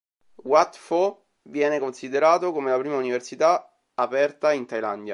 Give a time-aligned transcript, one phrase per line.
[0.43, 5.09] Wat Pho viene considerato come la prima università aperta in Thailandia.